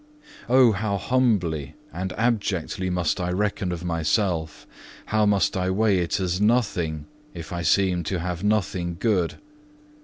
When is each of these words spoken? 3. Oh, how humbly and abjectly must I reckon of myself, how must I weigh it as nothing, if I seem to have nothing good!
3. 0.47 0.55
Oh, 0.57 0.71
how 0.71 0.97
humbly 0.97 1.75
and 1.93 2.11
abjectly 2.13 2.89
must 2.89 3.21
I 3.21 3.29
reckon 3.29 3.71
of 3.71 3.85
myself, 3.85 4.65
how 5.05 5.27
must 5.27 5.55
I 5.55 5.69
weigh 5.69 5.99
it 5.99 6.19
as 6.19 6.41
nothing, 6.41 7.05
if 7.35 7.53
I 7.53 7.61
seem 7.61 8.01
to 8.05 8.17
have 8.17 8.43
nothing 8.43 8.97
good! 8.99 9.35